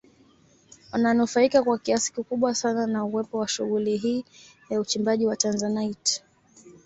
Wananufaika 0.91 1.63
kwa 1.63 1.77
kiasi 1.79 2.13
kikubwa 2.13 2.55
sana 2.55 2.87
na 2.87 3.05
uwepo 3.05 3.37
wa 3.37 3.47
shughuli 3.47 3.97
hii 3.97 4.25
ya 4.69 4.79
uchimbaji 4.79 5.25
wa 5.25 5.35
Tanzanite 5.35 6.23